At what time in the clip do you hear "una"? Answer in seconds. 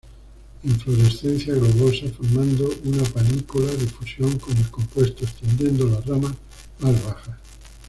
2.85-3.03